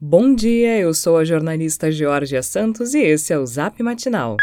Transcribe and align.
Bom 0.00 0.32
dia, 0.32 0.78
eu 0.78 0.94
sou 0.94 1.16
a 1.16 1.24
jornalista 1.24 1.90
Georgia 1.90 2.40
Santos 2.40 2.94
e 2.94 3.00
esse 3.00 3.32
é 3.32 3.38
o 3.38 3.44
Zap 3.44 3.82
Matinal. 3.82 4.36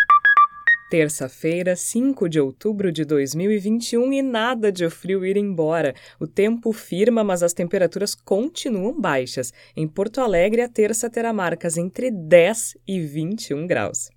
Terça-feira, 0.89 1.78
5 1.78 2.28
de 2.28 2.42
outubro 2.42 2.92
de 2.92 3.05
2021 3.05 4.12
e 4.12 4.21
nada 4.21 4.70
de 4.70 4.89
frio 4.89 5.26
ir 5.26 5.38
embora. 5.38 5.96
O 6.20 6.28
tempo 6.28 6.73
firma, 6.73 7.23
mas 7.23 7.41
as 7.41 7.54
temperaturas 7.54 8.13
continuam 8.13 8.99
baixas. 8.99 9.54
Em 9.78 9.88
Porto 9.88 10.20
Alegre, 10.20 10.62
a 10.62 10.68
terça 10.68 11.10
terá 11.10 11.31
marcas 11.31 11.78
entre 11.78 12.12
10 12.12 12.78
e 12.86 13.00
21 13.00 13.66
graus. 13.66 14.10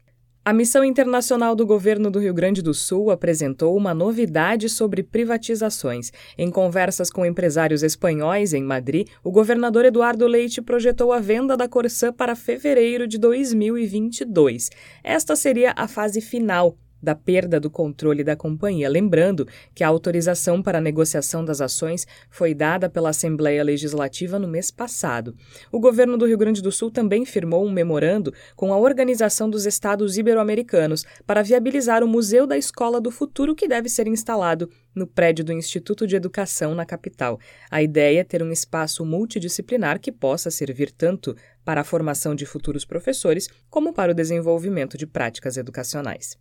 A 0.48 0.52
missão 0.54 0.82
internacional 0.82 1.54
do 1.54 1.66
governo 1.66 2.10
do 2.10 2.18
Rio 2.18 2.32
Grande 2.32 2.62
do 2.62 2.72
Sul 2.72 3.10
apresentou 3.10 3.76
uma 3.76 3.92
novidade 3.92 4.70
sobre 4.70 5.02
privatizações. 5.02 6.10
Em 6.38 6.50
conversas 6.50 7.10
com 7.10 7.26
empresários 7.26 7.82
espanhóis 7.82 8.54
em 8.54 8.62
Madrid, 8.62 9.06
o 9.22 9.30
governador 9.30 9.84
Eduardo 9.84 10.26
Leite 10.26 10.62
projetou 10.62 11.12
a 11.12 11.20
venda 11.20 11.54
da 11.54 11.68
Corsã 11.68 12.10
para 12.10 12.34
fevereiro 12.34 13.06
de 13.06 13.18
2022. 13.18 14.70
Esta 15.04 15.36
seria 15.36 15.74
a 15.76 15.86
fase 15.86 16.22
final 16.22 16.78
da 17.02 17.14
perda 17.14 17.60
do 17.60 17.70
controle 17.70 18.24
da 18.24 18.36
companhia. 18.36 18.88
Lembrando 18.88 19.46
que 19.74 19.84
a 19.84 19.88
autorização 19.88 20.62
para 20.62 20.78
a 20.78 20.80
negociação 20.80 21.44
das 21.44 21.60
ações 21.60 22.06
foi 22.30 22.54
dada 22.54 22.88
pela 22.88 23.10
Assembleia 23.10 23.62
Legislativa 23.62 24.38
no 24.38 24.48
mês 24.48 24.70
passado. 24.70 25.34
O 25.70 25.80
governo 25.80 26.16
do 26.16 26.26
Rio 26.26 26.38
Grande 26.38 26.62
do 26.62 26.72
Sul 26.72 26.90
também 26.90 27.24
firmou 27.24 27.64
um 27.64 27.70
memorando 27.70 28.32
com 28.56 28.72
a 28.72 28.78
Organização 28.78 29.48
dos 29.48 29.66
Estados 29.66 30.16
Ibero-Americanos 30.16 31.04
para 31.26 31.42
viabilizar 31.42 32.02
o 32.02 32.08
Museu 32.08 32.46
da 32.46 32.56
Escola 32.56 33.00
do 33.00 33.10
Futuro 33.10 33.54
que 33.54 33.68
deve 33.68 33.88
ser 33.88 34.06
instalado 34.06 34.68
no 34.94 35.06
prédio 35.06 35.44
do 35.44 35.52
Instituto 35.52 36.06
de 36.06 36.16
Educação 36.16 36.74
na 36.74 36.84
capital. 36.84 37.38
A 37.70 37.82
ideia 37.82 38.20
é 38.20 38.24
ter 38.24 38.42
um 38.42 38.50
espaço 38.50 39.04
multidisciplinar 39.04 40.00
que 40.00 40.10
possa 40.10 40.50
servir 40.50 40.90
tanto 40.90 41.36
para 41.64 41.82
a 41.82 41.84
formação 41.84 42.34
de 42.34 42.44
futuros 42.46 42.84
professores 42.84 43.48
como 43.70 43.92
para 43.92 44.12
o 44.12 44.14
desenvolvimento 44.14 44.98
de 44.98 45.06
práticas 45.06 45.56
educacionais. 45.56 46.36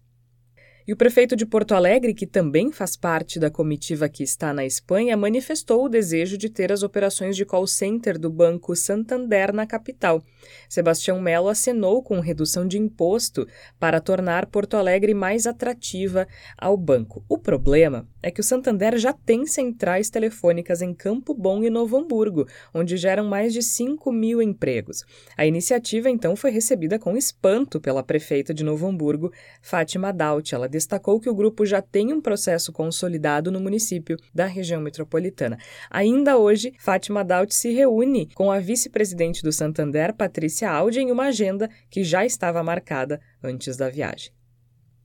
E 0.88 0.94
o 0.94 0.96
prefeito 0.96 1.36
de 1.36 1.46
Porto 1.46 1.74
Alegre, 1.74 2.14
que 2.14 2.26
também 2.26 2.72
faz 2.72 2.96
parte 2.96 3.38
da 3.42 3.52
comitiva 3.52 4.08
que 4.08 4.24
está 4.24 4.54
na 4.54 4.66
Espanha, 4.66 5.18
manifestou 5.18 5.84
o 5.84 5.90
desejo 5.90 6.38
de 6.38 6.48
ter 6.48 6.72
as 6.72 6.82
operações 6.82 7.36
de 7.36 7.44
call 7.44 7.68
center 7.68 8.18
do 8.18 8.30
Banco 8.30 8.74
Santander 8.74 9.52
na 9.52 9.68
capital. 9.68 10.24
Sebastião 10.70 11.20
Melo 11.20 11.50
acenou 11.50 12.02
com 12.02 12.22
redução 12.22 12.66
de 12.66 12.78
imposto 12.78 13.46
para 13.78 14.00
tornar 14.00 14.46
Porto 14.46 14.78
Alegre 14.78 15.14
mais 15.14 15.46
atrativa 15.46 16.26
ao 16.58 16.78
banco. 16.78 17.22
O 17.28 17.38
problema 17.38 18.08
é 18.24 18.32
que 18.32 18.40
o 18.40 18.44
Santander 18.44 18.98
já 18.98 19.12
tem 19.12 19.46
centrais 19.46 20.10
telefônicas 20.10 20.82
em 20.82 20.94
Campo 20.94 21.34
Bom 21.34 21.64
e 21.64 21.70
Novo 21.70 21.98
Hamburgo, 21.98 22.48
onde 22.74 22.96
geram 22.96 23.26
mais 23.26 23.52
de 23.52 23.62
5 23.62 24.10
mil 24.12 24.42
empregos. 24.42 25.04
A 25.38 25.46
iniciativa, 25.46 26.10
então, 26.10 26.34
foi 26.36 26.50
recebida 26.50 26.98
com 26.98 27.18
espanto 27.18 27.80
pela 27.80 28.04
prefeita 28.04 28.54
de 28.54 28.64
Novo 28.64 28.88
Hamburgo, 28.88 29.34
Fátima 29.62 30.14
Daut. 30.14 30.56
Ela 30.56 30.68
destacou 30.78 31.20
que 31.20 31.30
o 31.30 31.36
grupo 31.36 31.66
já 31.66 31.82
tem 31.82 32.14
um 32.14 32.22
processo 32.22 32.72
consolidado 32.72 33.52
no 33.52 33.60
município 33.60 34.16
da 34.34 34.46
região 34.46 34.80
metropolitana. 34.80 35.58
Ainda 35.90 36.38
hoje, 36.38 36.74
Fátima 36.78 37.24
Daut 37.24 37.54
se 37.54 37.72
reúne 37.72 38.30
com 38.36 38.52
a 38.52 38.60
vice-presidente 38.60 39.42
do 39.42 39.52
Santander, 39.52 40.14
Patrícia 40.14 40.70
Aldi, 40.70 41.00
em 41.00 41.12
uma 41.12 41.26
agenda 41.26 41.70
que 41.90 42.04
já 42.04 42.24
estava 42.26 42.64
marcada 42.64 43.20
antes 43.44 43.76
da 43.76 43.90
viagem. 43.90 44.37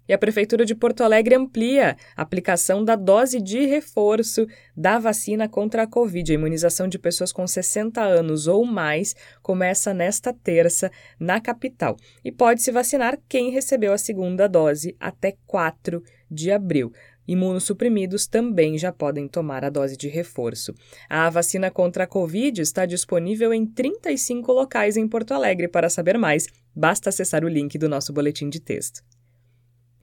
E 0.08 0.12
a 0.12 0.19
Prefeitura 0.19 0.64
de 0.64 0.75
Porto 0.75 1.03
Alegre 1.03 1.34
amplia 1.34 1.97
a 2.17 2.22
aplicação 2.22 2.84
da 2.84 2.97
dose 2.97 3.41
de 3.41 3.64
reforço 3.67 4.47
da 4.77 4.98
vacina 4.98 5.48
contra 5.48 5.83
a 5.83 5.86
Covid. 5.86 6.33
A 6.33 6.34
imunização 6.34 6.89
de 6.89 6.98
pessoas 6.98 7.33
com 7.33 7.47
60 7.47 8.00
anos 8.00 8.47
ou 8.47 8.64
mais 8.64 9.14
começa 9.42 9.94
nesta 9.94 10.33
terça 10.33 10.91
na 11.19 11.41
capital. 11.41 11.97
E 12.25 12.33
pode 12.33 12.62
se 12.62 12.72
vacinar 12.72 13.19
quem 13.28 13.50
recebeu 13.50 13.92
a 13.92 13.98
segunda 13.98 14.48
dose 14.48 14.97
até 14.98 15.36
4 15.47 16.03
de 16.31 16.50
abril. 16.50 16.92
Imunossuprimidos 17.27 18.26
também 18.26 18.76
já 18.76 18.91
podem 18.93 19.28
tomar 19.28 19.65
a 19.65 19.71
dose 19.71 19.97
de 19.97 20.09
reforço. 20.09 20.75
A 21.09 21.31
vacina 21.31 21.71
contra 21.71 22.05
a 22.05 22.06
Covid 22.06 22.60
está 22.60 22.84
disponível 22.84 23.55
em 23.55 23.65
35 23.65 24.53
locais 24.53 24.97
em 24.97 25.06
Porto 25.06 25.32
Alegre. 25.32 25.69
Para 25.69 25.88
saber 25.88 26.19
mais, 26.19 26.47
basta 26.75 27.10
acessar 27.10 27.44
o 27.44 27.49
link 27.49 27.78
do 27.78 27.88
nosso 27.88 28.12
boletim 28.12 28.49
de 28.49 28.59
texto. 28.59 29.03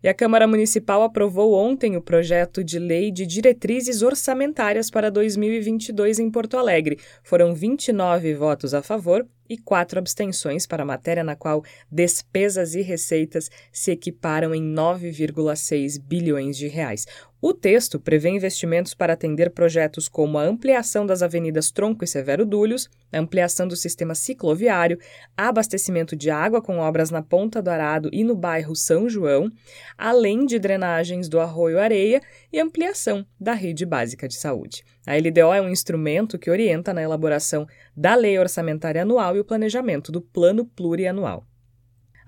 E 0.02 0.08
a 0.08 0.14
Câmara 0.14 0.48
Municipal 0.48 1.04
aprovou 1.04 1.54
ontem 1.54 1.98
o 1.98 2.02
projeto 2.02 2.64
de 2.64 2.80
lei 2.80 3.12
de 3.12 3.26
diretrizes 3.26 4.02
orçamentárias 4.02 4.90
para 4.90 5.12
2022 5.12 6.20
em 6.20 6.32
Porto 6.32 6.58
Alegre. 6.58 6.98
Foram 7.22 7.54
29 7.54 8.34
votos 8.34 8.74
a 8.74 8.82
favor 8.82 9.28
e 9.50 9.58
quatro 9.58 9.98
abstenções 9.98 10.68
para 10.68 10.84
a 10.84 10.86
matéria 10.86 11.24
na 11.24 11.36
qual 11.36 11.64
despesas 11.92 12.76
e 12.76 12.82
receitas 12.82 13.50
se 13.72 13.92
equiparam 13.92 14.54
em 14.54 14.62
9,6 14.62 16.00
bilhões 16.00 16.56
de 16.56 16.68
reais. 16.68 17.06
O 17.42 17.54
texto 17.54 17.98
prevê 17.98 18.30
investimentos 18.30 18.94
para 18.94 19.14
atender 19.14 19.52
projetos 19.52 20.10
como 20.10 20.38
a 20.38 20.44
ampliação 20.44 21.06
das 21.06 21.24
avenidas 21.24 21.72
Tronco 21.72 22.04
e 22.04 22.08
Severo 22.08 22.46
Dúlios, 22.46 22.90
a 23.14 23.18
ampliação 23.18 23.66
do 23.66 23.78
sistema 23.78 24.14
cicloviário, 24.14 25.00
abastecimento 25.38 26.18
de 26.18 26.30
água 26.30 26.62
com 26.62 26.80
obras 26.80 27.10
na 27.10 27.22
Ponta 27.22 27.62
do 27.62 27.70
Arado 27.70 28.10
e 28.12 28.26
no 28.26 28.36
bairro 28.36 28.76
São 28.76 29.08
João, 29.08 29.50
além 29.98 30.46
de 30.46 30.60
drenagens 30.60 31.30
do 31.30 31.40
Arroio 31.40 31.80
Areia 31.80 32.22
e 32.52 32.60
ampliação 32.60 33.26
da 33.40 33.54
rede 33.54 33.86
básica 33.86 34.28
de 34.28 34.36
saúde. 34.36 34.84
A 35.08 35.16
LDO 35.16 35.54
é 35.54 35.62
um 35.62 35.70
instrumento 35.70 36.38
que 36.38 36.52
orienta 36.52 36.94
na 36.94 37.02
elaboração 37.02 37.66
da 37.96 38.16
Lei 38.16 38.38
Orçamentária 38.38 39.02
Anual 39.02 39.38
e 39.40 39.42
o 39.42 39.46
planejamento 39.46 40.12
do 40.12 40.22
Plano 40.22 40.66
Plurianual. 40.66 41.48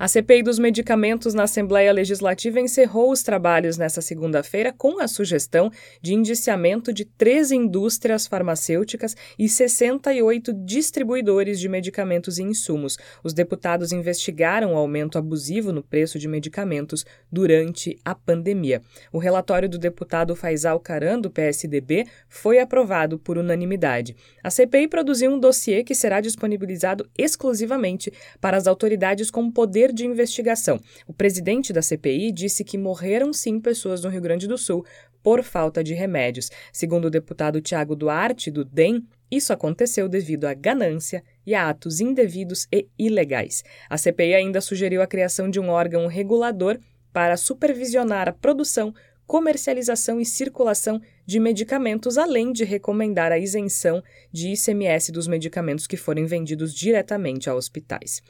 A 0.01 0.07
CPI 0.07 0.41
dos 0.41 0.57
medicamentos 0.57 1.35
na 1.35 1.43
Assembleia 1.43 1.93
Legislativa 1.93 2.59
encerrou 2.59 3.11
os 3.11 3.21
trabalhos 3.21 3.77
nesta 3.77 4.01
segunda-feira 4.01 4.73
com 4.75 4.99
a 4.99 5.07
sugestão 5.07 5.69
de 6.01 6.15
indiciamento 6.15 6.91
de 6.91 7.05
três 7.05 7.51
indústrias 7.51 8.25
farmacêuticas 8.25 9.15
e 9.37 9.47
68 9.47 10.53
distribuidores 10.65 11.59
de 11.59 11.69
medicamentos 11.69 12.39
e 12.39 12.41
insumos. 12.41 12.97
Os 13.23 13.31
deputados 13.31 13.91
investigaram 13.91 14.73
o 14.73 14.75
aumento 14.75 15.19
abusivo 15.19 15.71
no 15.71 15.83
preço 15.83 16.17
de 16.17 16.27
medicamentos 16.27 17.05
durante 17.31 17.95
a 18.03 18.15
pandemia. 18.15 18.81
O 19.13 19.19
relatório 19.19 19.69
do 19.69 19.77
deputado 19.77 20.35
Faisal 20.35 20.79
Caran, 20.79 21.19
do 21.19 21.29
PSDB, 21.29 22.07
foi 22.27 22.57
aprovado 22.57 23.19
por 23.19 23.37
unanimidade. 23.37 24.15
A 24.43 24.49
CPI 24.49 24.87
produziu 24.87 25.29
um 25.29 25.39
dossiê 25.39 25.83
que 25.83 25.93
será 25.93 26.19
disponibilizado 26.21 27.07
exclusivamente 27.15 28.11
para 28.39 28.57
as 28.57 28.65
autoridades 28.65 29.29
com 29.29 29.51
poder 29.51 29.90
de 29.91 30.05
investigação. 30.05 30.79
O 31.07 31.13
presidente 31.13 31.73
da 31.73 31.81
CPI 31.81 32.31
disse 32.31 32.63
que 32.63 32.77
morreram 32.77 33.33
sim 33.33 33.59
pessoas 33.59 34.03
no 34.03 34.09
Rio 34.09 34.21
Grande 34.21 34.47
do 34.47 34.57
Sul 34.57 34.85
por 35.23 35.43
falta 35.43 35.83
de 35.83 35.93
remédios. 35.93 36.49
Segundo 36.71 37.05
o 37.05 37.09
deputado 37.09 37.61
Tiago 37.61 37.95
Duarte, 37.95 38.49
do 38.49 38.65
DEM, 38.65 39.05
isso 39.29 39.53
aconteceu 39.53 40.09
devido 40.09 40.45
à 40.45 40.53
ganância 40.53 41.23
e 41.45 41.55
a 41.55 41.69
atos 41.69 42.01
indevidos 42.01 42.67
e 42.71 42.87
ilegais. 42.97 43.63
A 43.89 43.97
CPI 43.97 44.35
ainda 44.35 44.59
sugeriu 44.59 45.01
a 45.01 45.07
criação 45.07 45.49
de 45.49 45.59
um 45.59 45.69
órgão 45.69 46.07
regulador 46.07 46.77
para 47.13 47.37
supervisionar 47.37 48.27
a 48.27 48.33
produção, 48.33 48.93
comercialização 49.25 50.19
e 50.19 50.25
circulação 50.25 51.01
de 51.25 51.39
medicamentos, 51.39 52.17
além 52.17 52.51
de 52.51 52.65
recomendar 52.65 53.31
a 53.31 53.39
isenção 53.39 54.03
de 54.31 54.49
ICMS 54.49 55.11
dos 55.11 55.27
medicamentos 55.27 55.87
que 55.87 55.95
forem 55.95 56.25
vendidos 56.25 56.73
diretamente 56.73 57.49
a 57.49 57.55
hospitais. 57.55 58.21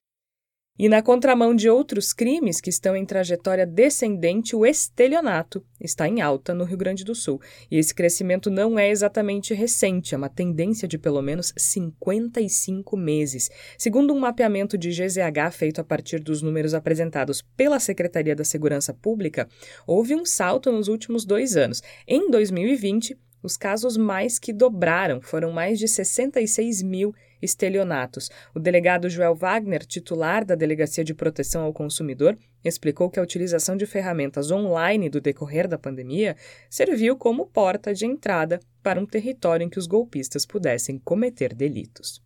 E 0.80 0.90
na 0.90 1.02
contramão 1.02 1.54
de 1.54 1.70
outros 1.70 2.12
crimes 2.12 2.60
que 2.62 2.70
estão 2.70 2.96
em 2.96 3.06
trajetória 3.06 3.68
descendente, 3.68 4.56
o 4.56 4.66
estelionato 4.66 5.64
está 5.80 6.08
em 6.08 6.22
alta 6.22 6.54
no 6.54 6.64
Rio 6.64 6.78
Grande 6.78 7.04
do 7.04 7.14
Sul. 7.14 7.40
E 7.70 7.78
esse 7.78 7.94
crescimento 7.94 8.50
não 8.50 8.80
é 8.80 8.90
exatamente 8.90 9.54
recente, 9.54 10.16
é 10.16 10.18
uma 10.18 10.30
tendência 10.30 10.88
de 10.88 10.98
pelo 10.98 11.22
menos 11.22 11.54
55 11.58 12.98
meses. 12.98 13.50
Segundo 13.78 14.14
um 14.14 14.20
mapeamento 14.20 14.78
de 14.78 14.90
GZH 14.90 15.52
feito 15.52 15.82
a 15.82 15.84
partir 15.84 16.20
dos 16.20 16.42
números 16.42 16.74
apresentados 16.74 17.44
pela 17.56 17.80
Secretaria 17.80 18.36
da 18.36 18.46
Segurança 18.46 18.94
Pública, 18.94 19.48
houve 19.86 20.16
um 20.16 20.26
salto 20.26 20.72
nos 20.72 20.88
últimos 20.88 21.26
dois 21.26 21.56
anos. 21.58 21.84
Em 22.08 22.32
2020, 22.32 23.18
os 23.44 23.58
casos 23.58 23.98
mais 23.98 24.38
que 24.40 24.54
dobraram 24.54 25.22
foram 25.22 25.52
mais 25.52 25.80
de 25.80 25.88
66 25.88 26.82
mil 26.82 27.14
estelionatos. 27.42 28.30
O 28.54 28.60
delegado 28.60 29.10
Joel 29.10 29.36
Wagner, 29.36 29.86
titular 29.86 30.46
da 30.46 30.56
Delegacia 30.56 31.04
de 31.04 31.14
Proteção 31.14 31.64
ao 31.64 31.74
Consumidor, 31.74 32.38
explicou 32.64 33.10
que 33.10 33.20
a 33.20 33.24
utilização 33.24 33.76
de 33.76 33.86
ferramentas 33.86 34.52
online 34.52 35.10
do 35.10 35.20
decorrer 35.20 35.68
da 35.68 35.78
pandemia 35.78 36.36
serviu 36.70 37.18
como 37.18 37.48
porta 37.48 37.94
de 37.94 38.06
entrada 38.06 38.60
para 38.84 39.00
um 39.00 39.06
território 39.06 39.66
em 39.66 39.70
que 39.70 39.80
os 39.80 39.88
golpistas 39.88 40.46
pudessem 40.46 41.00
cometer 41.00 41.54
delitos. 41.54 42.22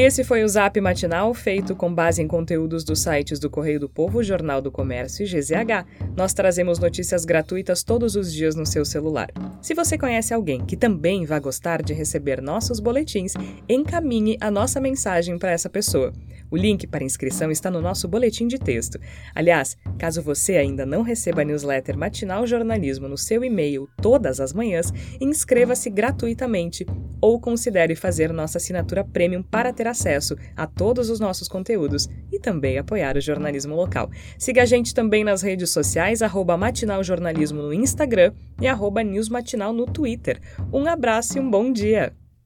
Esse 0.00 0.22
foi 0.22 0.44
o 0.44 0.48
Zap 0.48 0.80
Matinal, 0.80 1.34
feito 1.34 1.74
com 1.74 1.92
base 1.92 2.22
em 2.22 2.28
conteúdos 2.28 2.84
dos 2.84 3.00
sites 3.00 3.40
do 3.40 3.50
Correio 3.50 3.80
do 3.80 3.88
Povo, 3.88 4.22
Jornal 4.22 4.62
do 4.62 4.70
Comércio 4.70 5.26
e 5.26 5.28
GZH. 5.28 5.84
Nós 6.16 6.32
trazemos 6.32 6.78
notícias 6.78 7.24
gratuitas 7.24 7.82
todos 7.82 8.14
os 8.14 8.32
dias 8.32 8.54
no 8.54 8.64
seu 8.64 8.84
celular. 8.84 9.28
Se 9.60 9.74
você 9.74 9.98
conhece 9.98 10.32
alguém 10.32 10.64
que 10.64 10.76
também 10.76 11.24
vai 11.24 11.40
gostar 11.40 11.82
de 11.82 11.92
receber 11.92 12.40
nossos 12.40 12.78
boletins, 12.78 13.34
encaminhe 13.68 14.36
a 14.40 14.52
nossa 14.52 14.80
mensagem 14.80 15.36
para 15.36 15.50
essa 15.50 15.68
pessoa. 15.68 16.12
O 16.48 16.56
link 16.56 16.86
para 16.86 17.04
inscrição 17.04 17.50
está 17.50 17.68
no 17.68 17.80
nosso 17.80 18.06
boletim 18.06 18.46
de 18.46 18.56
texto. 18.56 19.00
Aliás, 19.34 19.76
caso 19.98 20.22
você 20.22 20.58
ainda 20.58 20.86
não 20.86 21.02
receba 21.02 21.42
a 21.42 21.44
newsletter 21.44 21.98
Matinal 21.98 22.46
Jornalismo 22.46 23.08
no 23.08 23.18
seu 23.18 23.42
e-mail 23.42 23.88
todas 24.00 24.38
as 24.38 24.52
manhãs, 24.52 24.92
inscreva-se 25.20 25.90
gratuitamente 25.90 26.86
ou 27.20 27.40
considere 27.40 27.96
fazer 27.96 28.32
nossa 28.32 28.58
assinatura 28.58 29.04
premium 29.04 29.42
para 29.42 29.72
ter 29.72 29.87
acesso 29.88 30.36
a 30.56 30.66
todos 30.66 31.10
os 31.10 31.18
nossos 31.18 31.48
conteúdos 31.48 32.08
e 32.32 32.38
também 32.38 32.78
apoiar 32.78 33.16
o 33.16 33.20
jornalismo 33.20 33.74
local. 33.74 34.10
Siga 34.38 34.62
a 34.62 34.66
gente 34.66 34.94
também 34.94 35.24
nas 35.24 35.42
redes 35.42 35.70
sociais, 35.70 36.22
matinaljornalismo 36.56 37.62
no 37.62 37.72
Instagram 37.72 38.32
e 38.60 38.66
arroba 38.66 39.02
newsmatinal 39.02 39.72
no 39.72 39.86
Twitter. 39.86 40.40
Um 40.72 40.86
abraço 40.86 41.38
e 41.38 41.40
um 41.40 41.50
bom 41.50 41.72
dia! 41.72 42.12